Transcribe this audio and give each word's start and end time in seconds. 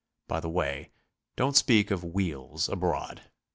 By 0.27 0.39
the 0.39 0.49
way, 0.49 0.89
don't 1.35 1.55
speak 1.55 1.91
of 1.91 2.03
"wheels" 2.03 2.67
abroad. 2.69 3.21